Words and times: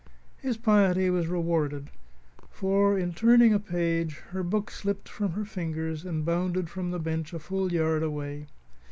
His 0.39 0.57
piety 0.57 1.11
was 1.11 1.27
rewarded, 1.27 1.91
for, 2.49 2.97
in 2.97 3.13
turning 3.13 3.53
a 3.53 3.59
page, 3.59 4.15
her 4.31 4.41
book 4.41 4.71
slipped 4.71 5.07
from 5.07 5.33
her 5.33 5.45
fingers 5.45 6.05
and 6.05 6.25
bounded 6.25 6.71
from 6.71 6.89
the 6.89 6.97
bench 6.97 7.33
a 7.33 7.39
full 7.39 7.71
yard 7.71 8.01
away. 8.01 8.47